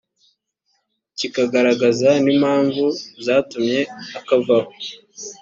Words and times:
kikagaragaza 1.17 2.09
n 2.23 2.25
impamvu 2.33 2.85
zatumye 3.25 3.79
akavaho 4.19 4.69